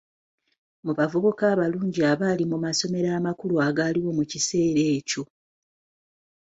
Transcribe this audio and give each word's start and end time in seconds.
Mu 0.85 0.91
bavubuka 0.97 1.43
abalungi 1.53 2.01
abaali 2.11 2.43
mu 2.51 2.57
masomero 2.65 3.07
amakulu 3.19 3.55
agaaliwo 3.67 4.11
mu 4.17 4.23
kiseera 4.31 4.81
ekyo. 4.97 5.23